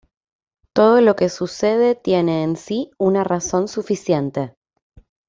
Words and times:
Todo 0.75 0.99
lo 0.99 1.15
que 1.15 1.29
sucede 1.29 1.93
tiene 1.93 2.41
en 2.41 2.55
sí 2.55 2.89
una 2.97 3.23
razón 3.23 3.67
suficiente. 3.67 4.55